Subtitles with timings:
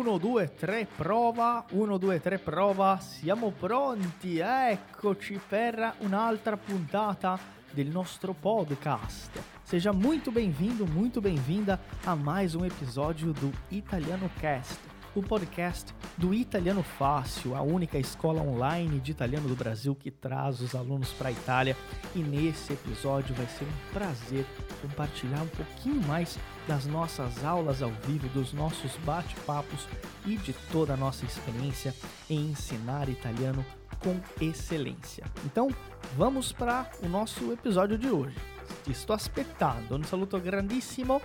[0.00, 1.66] 1, 2, 3, prova.
[1.70, 2.98] 1, 2, 3, prova.
[3.00, 4.38] Siamo pronti.
[4.38, 7.38] Eccoci per un'altra puntata
[7.70, 9.30] del nostro podcast.
[9.62, 14.80] Seja muito bem-vindo, muito bem-vinda a mais um episódio do Italiano Cast,
[15.14, 20.60] o podcast do Italiano Fácil, a única escola online de italiano do Brasil que traz
[20.60, 21.76] os alunos para a Itália.
[22.14, 24.46] E nesse episódio vai ser um prazer
[24.80, 26.38] compartilhar um pouquinho mais
[26.68, 29.88] das nossas aulas ao vivo, dos nossos bate-papos
[30.24, 31.94] e de toda a nossa experiência
[32.28, 33.64] em ensinar italiano
[33.98, 35.24] com excelência.
[35.44, 35.68] Então,
[36.16, 38.36] vamos para o nosso episódio de hoje.
[38.84, 41.20] Ti sto aspettando, un saluto grandissimo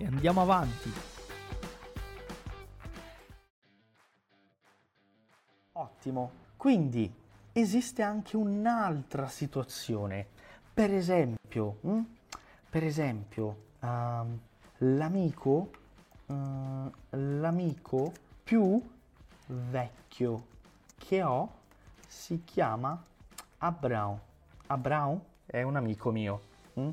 [0.00, 1.15] e andiamo avanti.
[6.06, 6.30] Ottimo.
[6.56, 7.12] Quindi
[7.52, 10.26] esiste anche un'altra situazione.
[10.72, 12.00] Per esempio, hm?
[12.70, 14.38] per esempio, um,
[14.78, 15.70] l'amico,
[16.26, 18.12] uh, l'amico
[18.44, 18.80] più
[19.46, 20.46] vecchio
[20.96, 21.50] che ho
[22.06, 23.02] si chiama
[23.58, 24.18] Abrão.
[24.68, 26.40] Abrão è un amico mio.
[26.74, 26.90] hm?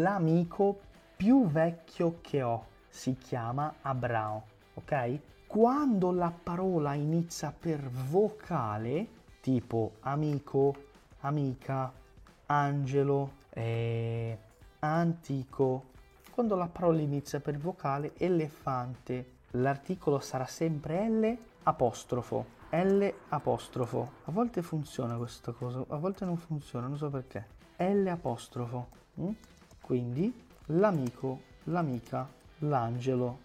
[0.00, 0.80] L'amico
[1.16, 4.42] più vecchio che ho si chiama Abrão,
[4.74, 5.20] ok?
[5.46, 9.06] Quando la parola inizia per vocale,
[9.40, 10.74] tipo amico,
[11.20, 11.90] amica,
[12.46, 14.36] angelo, eh,
[14.80, 15.84] antico,
[16.30, 22.44] quando la parola inizia per vocale, elefante, l'articolo sarà sempre L apostrofo.
[22.70, 24.10] L apostrofo.
[24.24, 27.46] A volte funziona questa cosa, a volte non funziona, non so perché.
[27.76, 28.88] L apostrofo.
[29.20, 29.30] mm?
[29.80, 33.38] Quindi l'amico, l'amica, l'angelo,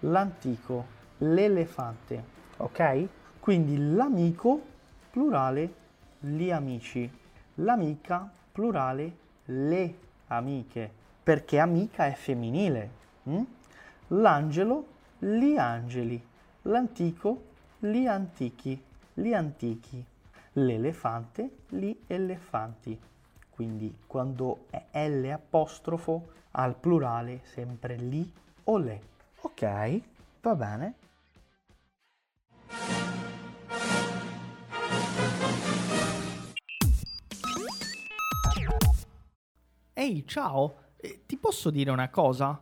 [0.00, 2.24] l'antico, l'elefante.
[2.58, 3.08] Ok?
[3.40, 4.60] Quindi l'amico,
[5.10, 5.74] plurale,
[6.20, 7.10] gli amici.
[7.56, 9.16] L'amica, plurale,
[9.46, 9.94] le
[10.28, 10.90] amiche.
[11.22, 12.90] Perché amica è femminile.
[13.28, 13.42] mm?
[14.08, 14.86] L'angelo,
[15.18, 16.22] gli angeli.
[16.62, 17.42] L'antico,
[17.78, 18.82] gli antichi,
[19.12, 20.04] gli antichi.
[20.54, 22.98] L'elefante, gli elefanti.
[23.50, 28.30] Quindi quando è L apostrofo al plurale sempre li
[28.64, 29.00] o le.
[29.40, 30.00] Ok,
[30.40, 30.94] va bene.
[40.04, 40.76] Ehi, ciao!
[41.26, 42.58] Ti posso dire uma coisa?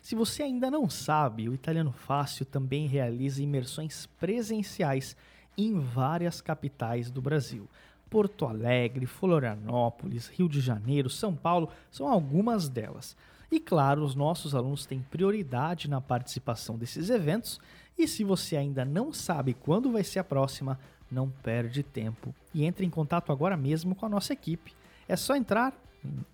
[0.00, 5.14] Se você ainda não sabe, o Italiano Fácil também realiza imersões presenciais
[5.54, 7.68] em várias capitais do Brasil.
[8.08, 13.14] Porto Alegre, Florianópolis, Rio de Janeiro, São Paulo são algumas delas.
[13.52, 17.60] E claro, os nossos alunos têm prioridade na participação desses eventos.
[17.98, 22.64] E se você ainda não sabe quando vai ser a próxima, não perde tempo e
[22.64, 24.74] entre em contato agora mesmo com a nossa equipe.
[25.06, 25.74] É só entrar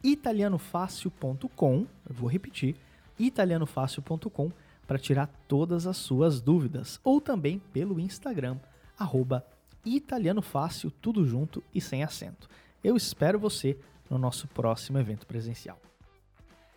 [0.03, 2.77] italianofácil.com, vou repetir,
[3.19, 4.51] italianofácil.com
[4.87, 8.59] para tirar todas as suas dúvidas, ou também pelo Instagram,
[8.99, 9.47] arroba
[9.85, 12.49] italianofácil, tudo junto e sem acento.
[12.83, 13.79] Eu espero você
[14.11, 15.81] no nosso próximo evento presencial.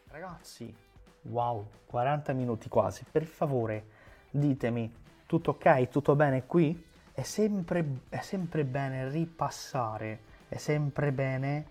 [0.10, 0.74] Ragazzi,
[1.26, 3.04] wow, 40 minuti quasi.
[3.12, 3.86] Per favore,
[4.32, 4.92] ditemi,
[5.26, 5.90] tutto ok?
[5.90, 6.86] Tutto bene qui?
[7.14, 11.66] È sempre, è sempre bene ripassare, è sempre bene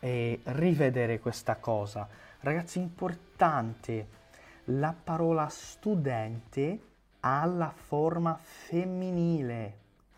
[0.00, 2.08] eh, rivedere questa cosa.
[2.40, 4.18] Ragazzi, importante,
[4.64, 6.80] la parola studente
[7.20, 9.74] ha la forma femminile.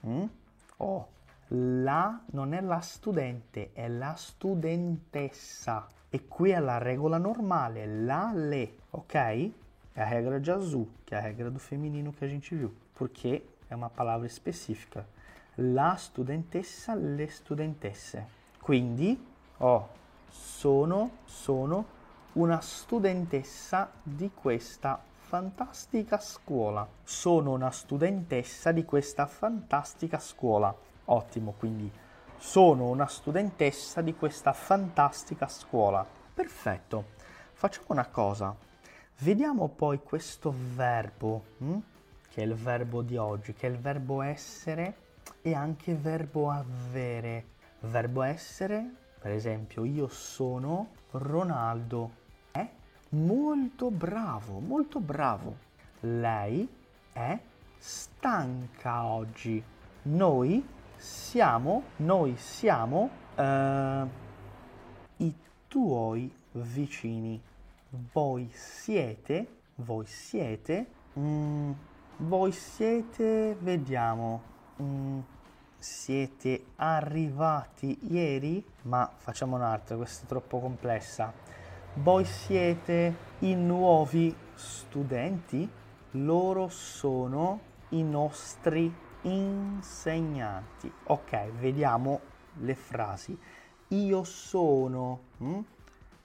[0.07, 0.25] mm?
[0.79, 1.09] Oh,
[1.49, 5.87] la non è la studente, è la studentessa.
[6.09, 9.15] E qui è la regola normale, la le, ok?
[9.95, 12.73] É a regra de azul, que é a regra do feminino que a gente viu,
[12.95, 15.07] porque é uma palavra específica.
[15.57, 18.25] La studentessa, le studentesse.
[18.61, 19.19] Quindi,
[19.63, 19.89] oh,
[20.29, 22.01] sono, sono
[22.35, 26.87] una studentessa di questa fantastica scuola.
[27.03, 30.75] Sono una studentessa di questa fantastica scuola.
[31.07, 31.91] Ottimo, quindi
[32.39, 36.05] sono una studentessa di questa fantastica scuola.
[36.35, 37.05] Perfetto.
[37.53, 38.55] Facciamo una cosa.
[39.19, 41.79] Vediamo poi questo verbo, hm?
[42.31, 44.97] che è il verbo di oggi, che è il verbo essere
[45.41, 47.51] e anche verbo avere.
[47.81, 52.11] Verbo essere, per esempio, io sono Ronaldo.
[52.51, 52.69] È
[53.11, 55.57] molto bravo, molto bravo.
[56.01, 56.69] Lei
[57.13, 57.39] è
[57.79, 59.63] stanca oggi.
[60.03, 60.67] Noi
[60.97, 64.07] siamo, noi siamo eh,
[65.19, 65.35] i
[65.69, 67.41] tuoi vicini.
[68.13, 69.47] Voi siete,
[69.77, 70.87] voi siete,
[71.17, 71.71] mm,
[72.17, 74.43] voi siete, vediamo,
[74.83, 75.21] mm,
[75.83, 78.65] siete arrivati ieri?
[78.83, 81.33] Ma facciamo un'altra, questa è troppo complessa.
[81.95, 85.69] Voi siete i nuovi studenti?
[86.13, 90.91] Loro sono i nostri insegnanti.
[91.05, 92.21] Ok, vediamo
[92.61, 93.37] le frasi.
[93.89, 95.61] Io sono, hm?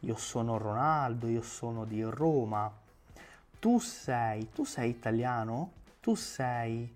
[0.01, 2.71] io sono Ronaldo, io sono di Roma.
[3.59, 5.71] Tu sei, tu sei italiano?
[6.00, 6.95] Tu sei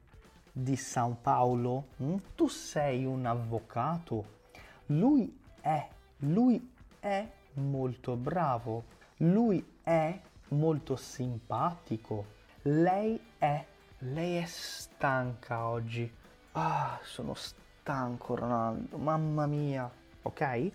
[0.51, 1.88] di San Paolo?
[1.98, 2.15] hm?
[2.36, 4.39] Tu sei un avvocato?
[4.88, 5.88] Lui è,
[6.18, 8.83] lui è molto bravo.
[9.18, 10.19] Lui è
[10.50, 12.39] molto simpatico.
[12.63, 13.65] Lei è,
[14.00, 16.12] lei è stanca oggi.
[16.53, 19.89] Ah, sono stanco Ronaldo, mamma mia.
[20.24, 20.71] Ok?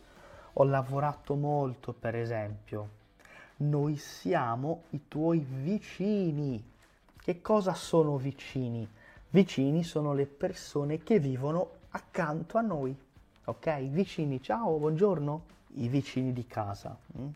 [0.55, 2.89] Ho lavorato molto, per esempio.
[3.59, 6.73] Noi siamo i tuoi vicini.
[7.17, 8.89] Che cosa sono vicini?
[9.31, 12.97] Vicini sono le persone che vivono accanto a noi.
[13.45, 13.89] Ok?
[13.89, 15.43] Vicini, ciao, buongiorno.
[15.75, 16.97] I vicini di casa.
[17.19, 17.29] mm?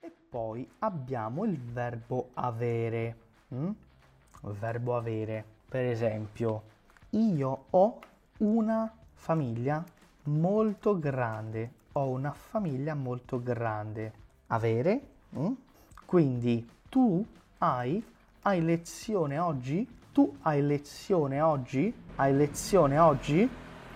[0.00, 3.16] E poi abbiamo il verbo avere.
[3.54, 3.70] mm?
[4.42, 5.44] Verbo avere.
[5.68, 6.62] Per esempio,
[7.10, 7.98] io ho
[8.38, 9.84] una famiglia
[10.24, 11.72] molto grande.
[11.92, 14.12] Ho una famiglia molto grande.
[14.48, 15.00] Avere.
[15.36, 15.52] mm?
[16.04, 17.24] Quindi tu
[17.58, 18.04] hai,
[18.42, 19.98] hai lezione oggi?
[20.12, 21.94] Tu hai lezione oggi?
[22.16, 23.48] Hai lezione oggi?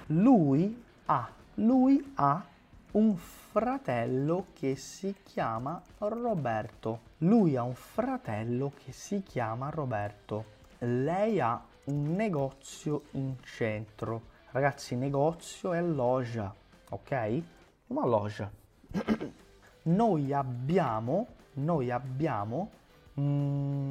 [0.07, 2.45] Lui ha, lui ha
[2.93, 7.01] un fratello che si chiama Roberto.
[7.19, 10.44] Lui ha un fratello che si chiama Roberto.
[10.79, 14.23] Lei ha un negozio in centro.
[14.53, 16.55] Ragazzi, negozio è loja,
[16.91, 17.43] ok?
[17.89, 18.49] Una loja.
[19.83, 22.71] noi abbiamo, noi abbiamo
[23.19, 23.91] mm,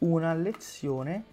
[0.00, 1.24] una lezione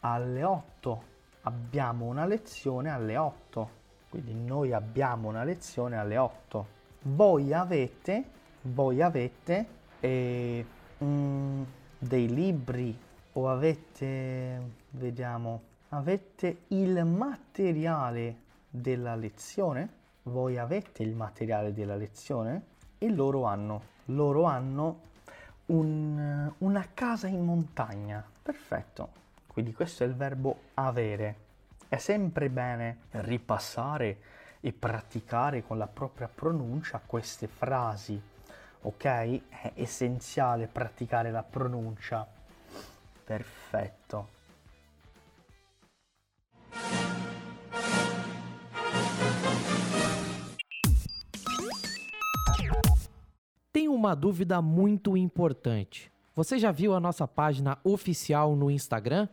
[0.00, 1.02] alle 8.
[1.42, 3.70] Abbiamo una lezione alle 8.
[4.08, 6.66] Quindi noi abbiamo una lezione alle 8.
[7.02, 8.24] Voi avete,
[8.62, 9.66] voi avete
[10.00, 10.66] eh,
[11.02, 11.62] mm,
[11.98, 12.98] dei libri
[13.32, 14.60] o avete,
[14.90, 15.60] vediamo,
[15.90, 18.36] avete il materiale
[18.70, 19.88] della lezione?
[20.24, 22.62] Voi avete il materiale della lezione?
[22.98, 25.00] E loro hanno, loro hanno
[25.66, 28.24] un- una casa in montagna.
[28.42, 29.24] Perfetto.
[29.56, 31.34] Quindi questo è il verbo avere.
[31.88, 34.18] È sempre bene ripassare
[34.60, 38.20] e praticare con la propria pronuncia queste frasi.
[38.82, 39.04] Ok?
[39.48, 42.26] È essenziale praticare la pronuncia.
[43.24, 44.28] Perfetto.
[53.72, 56.12] Tem uma dúvida muito importante.
[56.34, 59.26] Você já viu a nossa página oficial no Instagram?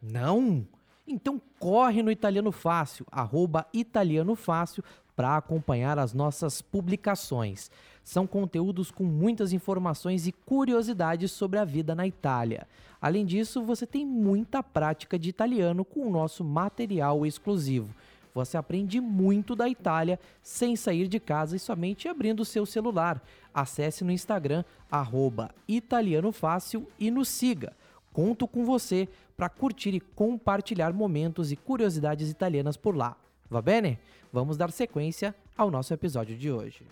[0.00, 0.66] Não?
[1.06, 4.82] Então corre no Italiano Fácil, arroba Italiano Fácil,
[5.14, 7.70] para acompanhar as nossas publicações.
[8.04, 12.66] São conteúdos com muitas informações e curiosidades sobre a vida na Itália.
[13.00, 17.94] Além disso, você tem muita prática de italiano com o nosso material exclusivo.
[18.36, 23.22] você aprende muito da Itália sem sair de casa e somente abrindo o seu celular.
[23.54, 27.72] Acesse no Instagram, arroba italianofácil e nos siga.
[28.16, 29.06] Conto com você
[29.36, 33.14] para curtir e compartilhar momentos e curiosidades italianas por lá.
[33.50, 33.98] Va bene?
[34.32, 36.86] Vamos dar sequência ao nosso episódio de hoje.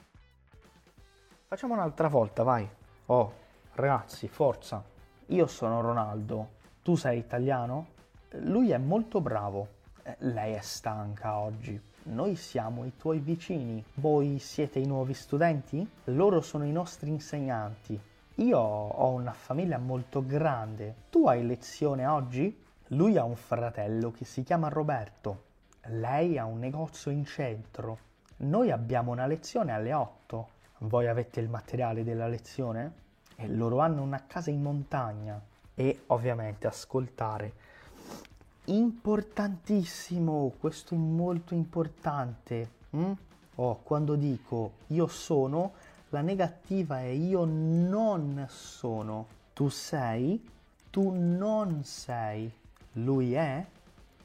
[1.48, 2.70] Facciamo un'altra volta, vai.
[3.06, 3.32] Oh,
[3.74, 4.84] ragazzi, forza.
[5.28, 6.46] Io sono Ronaldo.
[6.82, 7.86] Tu sei italiano?
[8.42, 9.68] Lui è molto bravo.
[10.18, 11.80] Lei è stanca oggi.
[12.02, 13.82] Noi siamo i tuoi vicini.
[13.94, 15.88] Voi siete i nuovi studenti?
[16.04, 17.98] Loro sono i nostri insegnanti.
[18.38, 20.94] Io ho una famiglia molto grande.
[21.08, 22.60] Tu hai lezione oggi?
[22.88, 25.44] Lui ha un fratello che si chiama Roberto.
[25.84, 27.98] Lei ha un negozio in centro.
[28.38, 30.48] Noi abbiamo una lezione alle 8.
[30.78, 32.92] Voi avete il materiale della lezione?
[33.36, 35.40] E loro hanno una casa in montagna.
[35.72, 37.52] E ovviamente ascoltare.
[38.64, 42.70] Importantissimo, questo è molto importante.
[42.96, 43.12] mm?
[43.56, 45.74] Oh, quando dico io sono,
[46.14, 49.26] la negativa è io non sono.
[49.52, 50.48] Tu sei,
[50.88, 52.48] tu non sei.
[52.92, 53.66] Lui è,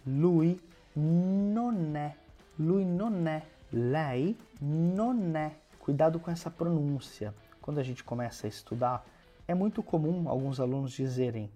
[0.03, 0.61] lui
[0.93, 2.15] non è.
[2.57, 3.43] Lui non è.
[3.69, 5.51] Lei non è.
[5.79, 7.33] Cuidado com essa pronúncia.
[7.59, 9.03] Quando a gente começa a estudar,
[9.47, 11.49] é muito comum alguns alunos dizerem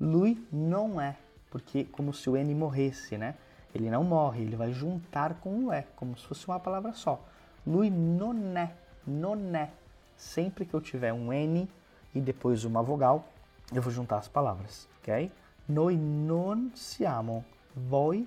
[0.00, 1.16] lui não é,
[1.48, 3.36] porque como se o N morresse, né?
[3.72, 7.24] Ele não morre, ele vai juntar com o E, como se fosse uma palavra só.
[7.64, 8.74] Lui non è,
[9.06, 9.70] non è.
[10.16, 11.68] Sempre que eu tiver um N
[12.14, 13.24] e depois uma vogal,
[13.72, 15.30] eu vou juntar as palavras, ok?
[15.68, 17.44] Noi non siamo,
[17.74, 18.26] voi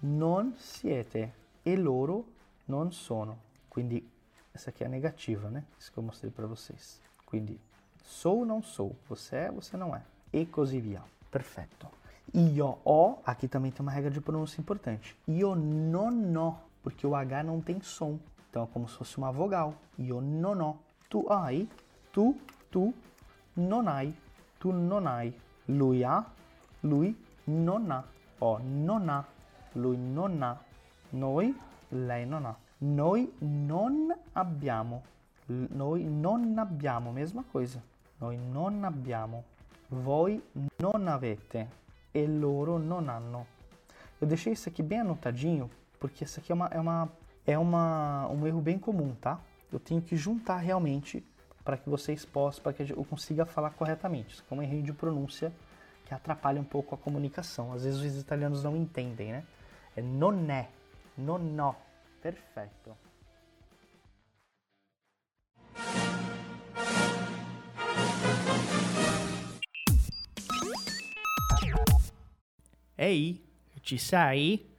[0.00, 2.24] non siete e loro
[2.66, 3.38] non sono.
[3.68, 4.08] Quindi
[4.52, 5.64] essa aqui é a negativa, né?
[5.78, 7.00] Isso que eu mostrei para vocês.
[7.26, 7.58] Quindi
[8.02, 10.02] sou ou não sou, você é, você não é.
[10.32, 11.02] E così via.
[11.30, 11.88] Perfetto.
[12.32, 15.16] Io ho, aqui também tem uma regra de pronúncia importante.
[15.26, 18.18] Io non ho, porque o H não tem som.
[18.54, 19.74] Então é como se fosse uma vogal.
[19.98, 20.78] Io non ho.
[21.10, 21.68] Tu hai,
[22.12, 22.38] tu,
[22.70, 22.94] tu
[23.56, 24.14] non hai,
[24.60, 25.34] tu non hai.
[25.66, 26.24] Lui ha,
[26.82, 28.04] lui non ha.
[28.38, 29.24] Ó, non ha,
[29.74, 30.56] lui non ha.
[31.10, 31.52] Noi,
[31.90, 32.56] lei non ha.
[32.78, 35.02] Noi non abbiamo.
[35.46, 37.82] L- Noi non abbiamo, mesma coisa.
[38.18, 39.42] Noi non abbiamo.
[39.88, 40.40] Voi
[40.76, 41.68] non avete.
[42.12, 43.46] E loro non hanno.
[44.20, 45.68] Eu deixei isso aqui bem anotadinho,
[45.98, 47.10] porque isso aqui é, uma, é, uma,
[47.46, 49.40] é uma, um erro bem comum, tá?
[49.72, 51.24] Eu tenho que juntar realmente
[51.64, 54.34] para que vocês possam, para que eu consiga falar corretamente.
[54.34, 55.52] Isso é um erro de pronúncia
[56.06, 57.72] que atrapalha um pouco a comunicação.
[57.72, 59.44] Às vezes os italianos não entendem, né?
[59.96, 60.68] É non è,
[61.16, 61.76] non ho.
[62.20, 62.96] Perfetto.
[72.96, 73.44] Ei,
[73.82, 74.70] ci sei?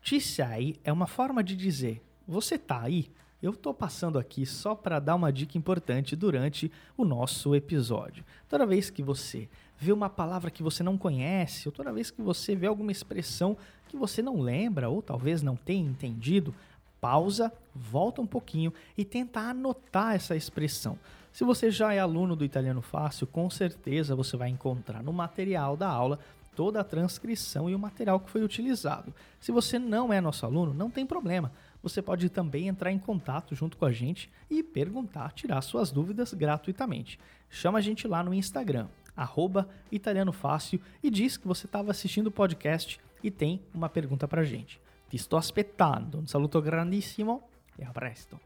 [0.00, 3.10] Ci sei é uma forma de dizer você tá aí?
[3.42, 8.24] Eu tô passando aqui só para dar uma dica importante durante o nosso episódio.
[8.48, 12.22] Toda vez que você vê uma palavra que você não conhece, ou toda vez que
[12.22, 16.54] você vê alguma expressão que você não lembra ou talvez não tenha entendido,
[17.00, 20.98] pausa, volta um pouquinho e tenta anotar essa expressão.
[21.30, 25.76] Se você já é aluno do Italiano Fácil, com certeza você vai encontrar no material
[25.76, 26.18] da aula
[26.56, 29.12] toda a transcrição e o material que foi utilizado.
[29.38, 31.52] Se você não é nosso aluno, não tem problema.
[31.84, 36.32] Você pode também entrar em contato junto com a gente e perguntar, tirar suas dúvidas
[36.32, 37.20] gratuitamente.
[37.50, 42.28] Chama a gente lá no Instagram, arroba Italiano Fácil, e diz que você estava assistindo
[42.28, 44.80] o podcast e tem uma pergunta pra gente.
[45.10, 46.20] Ti sto aspettando.
[46.20, 47.42] Un saluto grandissimo
[47.78, 48.40] e a presto.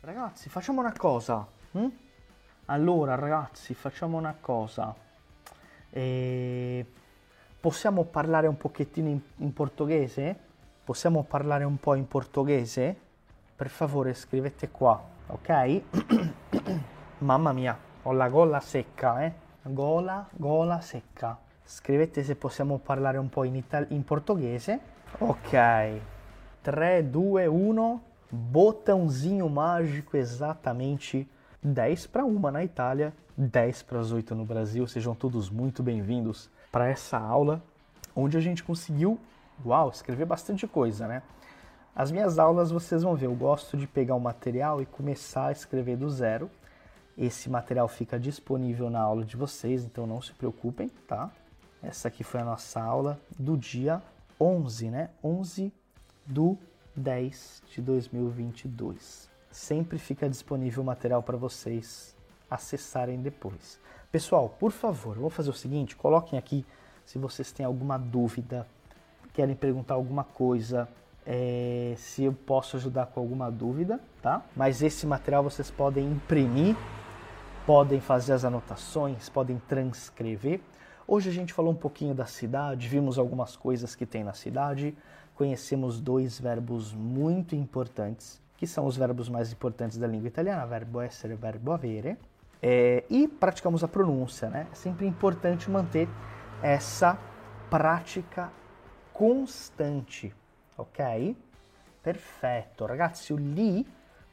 [0.00, 1.44] Ragazzi, facciamo una cosa.
[1.72, 1.88] hm?
[2.66, 4.94] Allora, ragazzi, facciamo una cosa.
[5.90, 6.86] Eh,
[7.58, 10.43] possiamo parlare un pochettino in, in portoghese?
[10.84, 12.94] Possiamo parlare un po' in portoghese?
[13.56, 15.82] Per favore, scrivete qua, ok?
[17.24, 19.32] Mamma mia, ho la gola secca, eh?
[19.62, 21.38] Gola, gola secca.
[21.64, 24.78] Scrivete se possiamo parlare un po' in, ital- in portoghese.
[25.20, 26.00] Ok.
[26.60, 28.02] 3, 2, 1.
[28.28, 31.26] Botãozinho mágico, exatamente
[31.62, 34.86] 10 para uma na Itália, 10 para as 8 no Brasil.
[34.86, 37.62] Sejam todos muito bem-vindos para essa aula
[38.14, 39.18] onde a gente conseguiu,
[39.64, 41.22] uau, escrever bastante coisa, né?
[41.94, 45.52] As minhas aulas vocês vão ver, eu gosto de pegar o material e começar a
[45.52, 46.50] escrever do zero.
[47.16, 51.30] Esse material fica disponível na aula de vocês, então não se preocupem, tá?
[51.80, 54.02] Essa aqui foi a nossa aula do dia
[54.40, 55.10] 11, né?
[55.22, 55.72] 11
[56.26, 56.58] do
[56.96, 59.30] 10 de 2022.
[59.50, 62.16] Sempre fica disponível o material para vocês
[62.50, 63.78] acessarem depois.
[64.10, 66.66] Pessoal, por favor, vou fazer o seguinte: coloquem aqui
[67.04, 68.66] se vocês têm alguma dúvida,
[69.34, 70.88] querem perguntar alguma coisa,
[71.26, 74.42] é, se eu posso ajudar com alguma dúvida, tá?
[74.56, 76.76] Mas esse material vocês podem imprimir,
[77.66, 80.60] podem fazer as anotações, podem transcrever.
[81.06, 84.96] Hoje a gente falou um pouquinho da cidade, vimos algumas coisas que tem na cidade,
[85.34, 91.00] conhecemos dois verbos muito importantes, que são os verbos mais importantes da língua italiana, verbo
[91.00, 92.16] essere e verbo avere,
[92.62, 94.68] é, e praticamos a pronúncia, né?
[94.70, 96.08] É sempre importante manter
[96.62, 97.18] essa
[97.68, 98.50] prática
[99.14, 100.34] constante,
[100.76, 101.36] ok?
[102.02, 102.84] Perfetto.
[102.84, 103.86] Ragazzi, o li,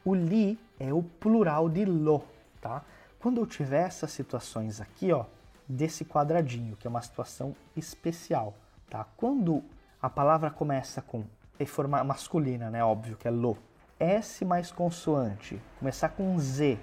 [0.04, 2.22] o li é o plural de lo,
[2.60, 2.82] tá?
[3.18, 5.24] Quando eu tiver essas situações aqui, ó,
[5.66, 8.54] desse quadradinho, que é uma situação especial,
[8.90, 9.06] tá?
[9.16, 9.62] Quando
[10.02, 11.24] a palavra começa com
[11.58, 12.84] é forma masculina, né?
[12.84, 13.56] Óbvio que é lo.
[14.00, 16.76] S mais consoante, começar com Z,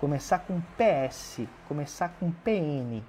[0.00, 3.00] começar com PS, começar com PN,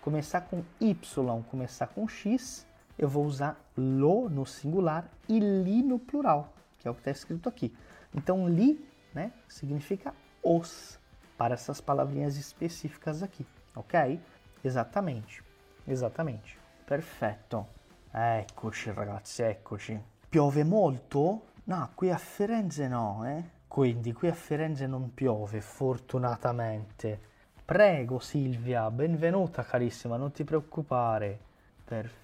[0.00, 2.66] começar com Y, começar com X,
[2.98, 7.10] eu vou usar lo no singular e li no plural, que é o que está
[7.10, 7.74] escrito aqui.
[8.14, 10.98] Então, li né, significa os,
[11.36, 14.20] para essas palavrinhas específicas aqui, ok?
[14.62, 15.42] Exatamente,
[15.86, 16.58] exatamente.
[16.86, 17.66] Perfetto.
[18.12, 20.00] Eccoci ragazzi, eccoci.
[20.28, 21.42] Piove molto?
[21.64, 23.42] No, qui a Firenze no, eh?
[23.66, 27.32] Quindi qui a Firenze non piove, fortunatamente.
[27.64, 31.38] Prego Silvia, benvenuta carissima, non ti preoccupare.
[31.84, 32.23] Perfetto,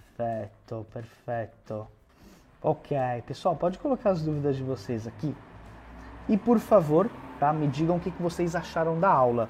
[0.93, 1.87] perfetto.
[2.63, 2.97] Ok,
[3.27, 5.35] pessoal, pode colocar as dúvidas de vocês aqui.
[6.29, 9.49] E por favor, tá, me digam o que, vocês acharam da aula.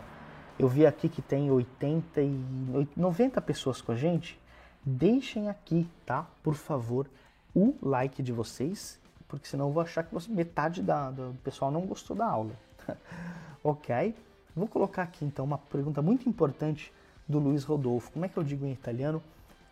[0.58, 4.38] Eu vi aqui que tem 80 e 90 pessoas com a gente.
[4.84, 6.26] Deixem aqui, tá?
[6.42, 7.06] Por favor,
[7.54, 11.82] o like de vocês, porque senão eu vou achar que metade da, do pessoal não
[11.82, 12.52] gostou da aula.
[13.64, 14.14] ok?
[14.54, 16.92] Vou colocar aqui então uma pergunta muito importante
[17.28, 18.10] do Luiz Rodolfo.
[18.12, 19.22] Como é que eu digo em italiano?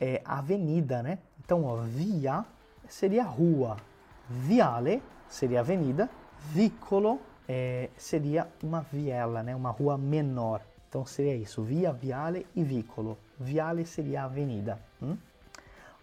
[0.00, 1.18] É avenida, né?
[1.44, 2.44] Então, ó, via
[2.88, 3.76] seria rua,
[4.28, 6.08] viale seria avenida,
[6.52, 9.54] vicolo é, seria uma viela, né?
[9.56, 10.62] Uma rua menor.
[10.88, 13.18] Então seria isso, via, viale e vicolo.
[13.38, 14.78] Viale seria avenida.
[15.02, 15.16] Hm?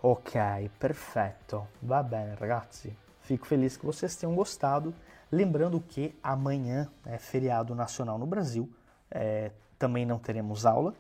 [0.02, 0.42] Ok,
[0.80, 1.68] perfetto.
[1.82, 2.96] Va bene, ragazzi.
[3.22, 4.94] Fico feliz que vocês tenham gostado.
[5.32, 8.70] Lembrando que amanhã é feriado nacional no Brasil,
[9.10, 10.94] é, também não teremos aula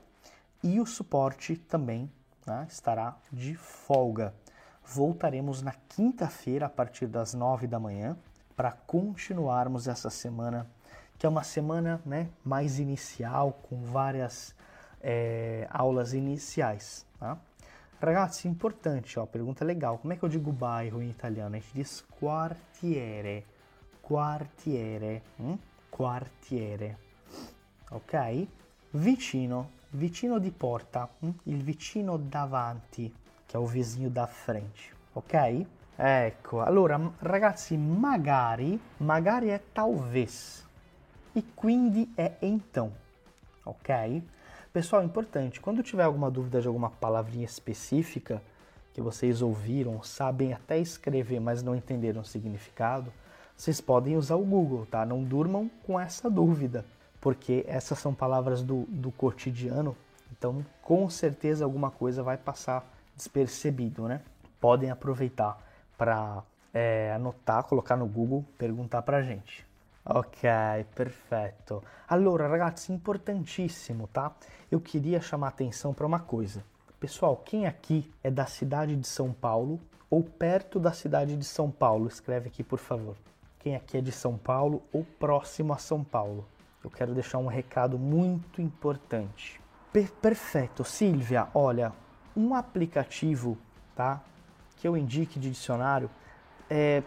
[0.64, 2.12] e o suporte também
[2.46, 4.34] né, estará de folga.
[4.84, 8.18] Voltaremos na quinta-feira a partir das nove da manhã
[8.56, 10.68] para continuarmos essa semana,
[11.18, 14.56] que é uma semana né, mais inicial, com várias
[15.02, 17.06] é, aulas iniciais.
[17.20, 17.38] Tá?
[18.02, 19.98] Ragazzi, importante, ó, pergunta legal.
[19.98, 21.56] Como é que eu digo bairro em italiano?
[21.56, 23.46] A gente diz quartiere
[24.06, 25.58] quartiere, hm?
[25.90, 26.96] quartiere,
[27.90, 28.48] ok?
[28.94, 31.30] Vicino, vicino di porta, hm?
[31.44, 33.14] il vicino davanti,
[33.46, 34.82] che è o vizinho da frente,
[35.14, 35.66] ok?
[35.96, 40.66] Ecco, allora ragazzi, magari, magari è talvez
[41.34, 42.92] e quindi è então,
[43.64, 44.22] ok?
[44.72, 48.42] Pessoal, importante, quando tiver alguma dúvida de alguma palavrinha específica
[48.94, 53.12] que vocês ouviram, sabem até escrever, mas não entenderam o significado,
[53.56, 55.06] vocês podem usar o Google, tá?
[55.06, 56.86] Não durmam com essa dúvida,
[57.26, 59.98] porque essas são palavras do, do cotidiano,
[60.32, 62.86] então com certeza alguma coisa vai passar
[63.16, 64.22] despercebido, né?
[64.62, 65.60] Podem aproveitar
[65.98, 69.66] para é, anotar, colocar no Google, perguntar pra gente.
[70.06, 70.48] Ok,
[70.94, 71.84] perfeito.
[72.08, 74.32] Allora, ragazzi, importantíssimo, tá?
[74.70, 76.64] Eu queria chamar atenção para uma coisa.
[77.00, 79.80] Pessoal, quem aqui é da cidade de São Paulo
[80.12, 82.08] ou perto da cidade de São Paulo?
[82.08, 83.16] Escreve aqui, por favor
[83.66, 86.46] quem aqui é de São Paulo ou próximo a São Paulo.
[86.86, 89.60] Eu quero deixar um recado muito importante.
[89.92, 91.48] Per perfeito, Silvia.
[91.52, 91.92] Olha,
[92.38, 93.58] um aplicativo,
[93.96, 94.22] tá?
[94.78, 96.12] Que eu indique de dicionário
[96.70, 97.02] é,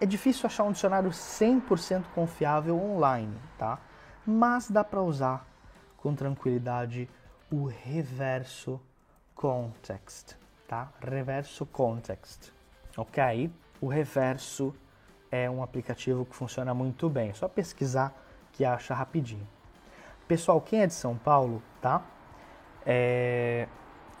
[0.00, 3.80] é difícil achar um dicionário 100% confiável online, tá?
[4.24, 5.44] Mas dá para usar
[5.96, 7.10] com tranquilidade
[7.50, 8.80] o reverso
[9.34, 10.34] context,
[10.68, 10.92] tá?
[11.00, 12.52] Reverso context,
[12.96, 13.52] ok?
[13.80, 14.72] O reverso
[15.28, 17.30] é um aplicativo que funciona muito bem.
[17.30, 18.23] É só pesquisar
[18.54, 19.46] que acha rapidinho.
[20.26, 22.02] Pessoal, quem é de São Paulo, tá?
[22.86, 23.68] É...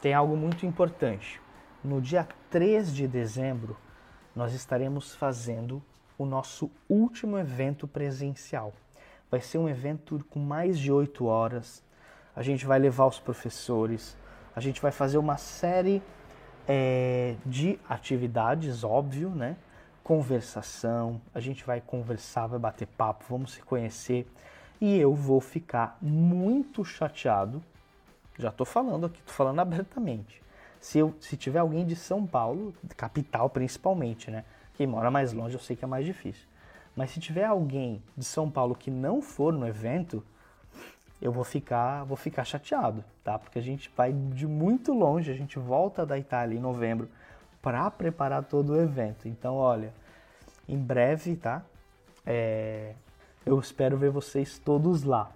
[0.02, 1.40] Tem algo muito importante.
[1.82, 3.76] No dia 3 de dezembro,
[4.36, 5.82] nós estaremos fazendo
[6.18, 8.72] o nosso último evento presencial.
[9.30, 11.82] Vai ser um evento com mais de 8 horas.
[12.36, 14.16] A gente vai levar os professores,
[14.54, 16.02] a gente vai fazer uma série
[16.68, 19.56] é, de atividades, óbvio, né?
[20.04, 24.30] Conversação, a gente vai conversar, vai bater papo, vamos se conhecer
[24.78, 27.62] e eu vou ficar muito chateado.
[28.38, 30.42] Já estou falando aqui, estou falando abertamente.
[30.78, 34.44] Se, eu, se tiver alguém de São Paulo, capital principalmente, né?
[34.74, 36.46] Quem mora mais longe eu sei que é mais difícil.
[36.94, 40.22] Mas se tiver alguém de São Paulo que não for no evento,
[41.22, 43.38] eu vou ficar, vou ficar chateado, tá?
[43.38, 47.08] Porque a gente vai de muito longe, a gente volta da Itália em novembro
[47.64, 49.26] para preparar todo o evento.
[49.26, 49.90] Então, olha,
[50.68, 51.62] em breve, tá?
[52.26, 52.92] É,
[53.46, 55.30] eu espero ver vocês todos lá.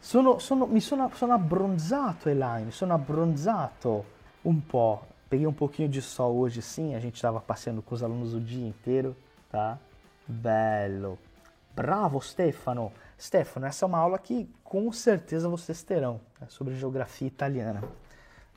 [0.00, 4.02] Sono, sono, mi sono, sono abbronzato, Elaine, sono abbronzato
[4.42, 5.02] um po'.
[5.28, 8.40] Peguei um pouquinho de sol hoje sim, a gente estava passeando com os alunos o
[8.40, 9.14] dia inteiro,
[9.50, 9.78] tá?
[10.26, 11.18] Bello.
[11.76, 12.90] Bravo, Stefano.
[13.20, 17.82] Stefano, essa é uma aula que com certeza vocês terão né, sobre geografia italiana.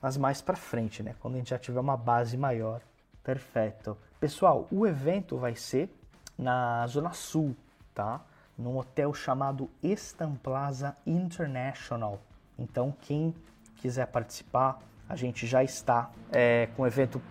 [0.01, 1.15] Mas mais para frente, né?
[1.19, 2.81] Quando a gente já tiver uma base maior.
[3.23, 3.97] Perfeito.
[4.19, 5.89] Pessoal, o evento vai ser
[6.37, 7.55] na Zona Sul,
[7.93, 8.21] tá?
[8.57, 12.19] Num hotel chamado Estamplaza International.
[12.59, 13.33] Então, quem
[13.77, 17.21] quiser participar, a gente já está é, com o evento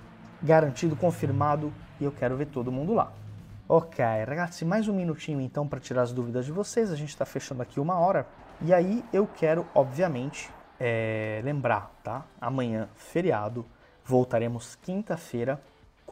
[0.43, 3.13] garantido, confirmado e eu quero ver todo mundo lá.
[3.69, 6.91] Ok, ragazzi, mais um minutinho então para tirar as dúvidas de vocês.
[6.91, 8.27] A gente está fechando aqui uma hora.
[8.61, 10.51] E aí eu quero, obviamente,
[10.81, 12.25] é, lembrar, tá?
[12.41, 13.65] Amanhã, feriado,
[14.05, 15.61] voltaremos quinta-feira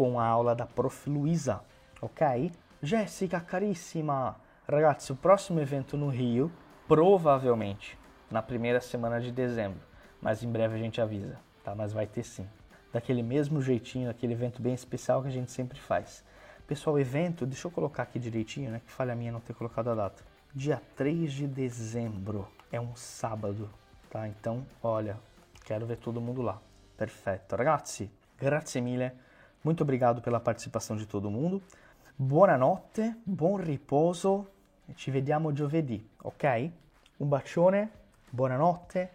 [0.00, 1.10] com a aula da Prof.
[1.10, 1.60] Luisa,
[2.00, 2.50] ok?
[2.82, 4.34] Jéssica, caríssima!
[4.66, 6.50] Ragazzi, o próximo evento no Rio,
[6.88, 7.98] provavelmente
[8.30, 9.78] na primeira semana de dezembro,
[10.18, 11.74] mas em breve a gente avisa, tá?
[11.74, 12.48] Mas vai ter sim.
[12.90, 16.24] Daquele mesmo jeitinho, aquele evento bem especial que a gente sempre faz.
[16.66, 18.80] Pessoal, evento, deixa eu colocar aqui direitinho, né?
[18.82, 20.24] Que falha minha não ter colocado a data.
[20.54, 23.68] Dia 3 de dezembro, é um sábado,
[24.08, 24.26] tá?
[24.26, 25.18] Então, olha,
[25.66, 26.58] quero ver todo mundo lá.
[26.96, 27.54] Perfetto.
[27.54, 29.12] Ragazzi, grazie mille.
[29.62, 31.62] Muito obrigado pela participação de todo mundo.
[32.16, 34.48] Buonanotte, buon riposo.
[34.94, 36.70] Ci vediamo giovedì, ok?
[37.18, 37.90] Un bacione,
[38.30, 39.10] buonanotte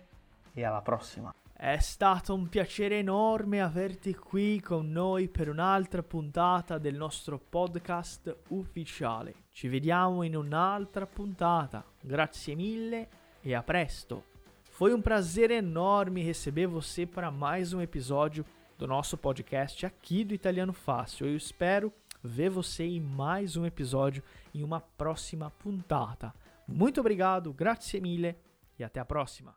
[0.53, 1.33] e alla prossima.
[1.51, 8.35] È stato un piacere enorme averti qui con noi per un'altra puntata del nostro podcast
[8.49, 9.33] ufficiale.
[9.51, 11.83] Ci vediamo in un'altra puntata.
[12.01, 13.07] Grazie mille
[13.41, 14.25] e a presto.
[14.61, 18.45] Foi um prazer enorme receber você para mais um episódio
[18.77, 21.27] do nosso podcast aqui do Italiano Fácil.
[21.27, 26.33] Eu espero ver você em mais um episódio em uma próxima puntata.
[26.67, 28.35] Muito obrigado, grazie mille
[28.77, 29.55] e até a próxima.